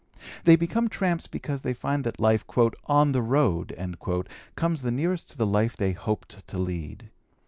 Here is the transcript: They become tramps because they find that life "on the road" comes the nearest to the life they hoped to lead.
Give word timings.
They 0.45 0.55
become 0.55 0.87
tramps 0.87 1.27
because 1.27 1.61
they 1.61 1.75
find 1.75 2.03
that 2.05 2.19
life 2.19 2.43
"on 2.87 3.11
the 3.11 3.21
road" 3.21 3.97
comes 4.55 4.81
the 4.81 4.89
nearest 4.89 5.29
to 5.29 5.37
the 5.37 5.45
life 5.45 5.77
they 5.77 5.91
hoped 5.91 6.47
to 6.47 6.57
lead. 6.57 7.11